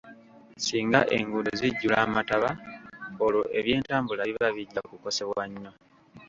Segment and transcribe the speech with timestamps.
[0.65, 2.49] Singa enguudo zijjula amataba
[3.25, 5.71] olwo eby'entambula biba bijja kukosebwa nnyo.